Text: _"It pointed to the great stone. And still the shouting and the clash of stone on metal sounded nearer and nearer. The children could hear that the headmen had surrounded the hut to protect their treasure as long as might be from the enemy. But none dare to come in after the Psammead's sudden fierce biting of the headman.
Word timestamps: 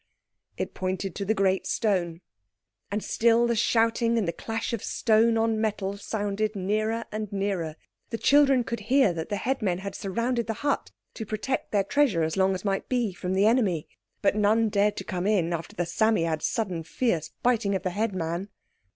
_"It 0.57 0.73
pointed 0.73 1.13
to 1.13 1.25
the 1.25 1.35
great 1.35 1.67
stone. 1.67 2.21
And 2.89 3.03
still 3.03 3.45
the 3.45 3.55
shouting 3.55 4.17
and 4.17 4.27
the 4.27 4.33
clash 4.33 4.73
of 4.73 4.83
stone 4.83 5.37
on 5.37 5.61
metal 5.61 5.95
sounded 5.97 6.55
nearer 6.55 7.05
and 7.11 7.31
nearer. 7.31 7.75
The 8.09 8.17
children 8.17 8.63
could 8.63 8.79
hear 8.89 9.13
that 9.13 9.29
the 9.29 9.35
headmen 9.35 9.77
had 9.77 9.93
surrounded 9.93 10.47
the 10.47 10.53
hut 10.65 10.89
to 11.13 11.23
protect 11.23 11.71
their 11.71 11.83
treasure 11.83 12.23
as 12.23 12.35
long 12.35 12.55
as 12.55 12.65
might 12.65 12.89
be 12.89 13.13
from 13.13 13.35
the 13.35 13.45
enemy. 13.45 13.87
But 14.23 14.35
none 14.35 14.69
dare 14.69 14.91
to 14.91 15.03
come 15.03 15.27
in 15.27 15.53
after 15.53 15.75
the 15.75 15.85
Psammead's 15.85 16.47
sudden 16.47 16.81
fierce 16.81 17.29
biting 17.43 17.75
of 17.75 17.83
the 17.83 17.91
headman. 17.91 18.49